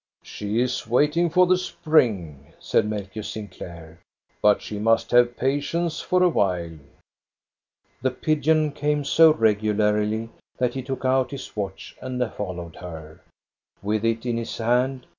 She 0.23 0.59
is 0.59 0.87
waiting 0.87 1.29
for 1.29 1.45
the 1.45 1.59
spring," 1.59 2.53
said 2.59 2.87
Melchior 2.89 3.21
Sinclair," 3.21 3.99
but 4.41 4.59
she 4.59 4.79
must 4.79 5.11
have 5.11 5.37
patience 5.37 5.99
for 5.99 6.23
a 6.23 6.27
while." 6.27 6.79
The 8.01 8.09
pigeon 8.09 8.71
came 8.71 9.05
so 9.05 9.31
regularly 9.31 10.29
that 10.57 10.73
he 10.73 10.81
took 10.81 11.05
out 11.05 11.29
his 11.29 11.55
watch 11.55 11.95
and 12.01 12.19
followed 12.33 12.77
her, 12.77 13.21
with 13.83 14.03
it 14.03 14.25
in 14.25 14.37
his 14.37 14.57
hand. 14.57 15.05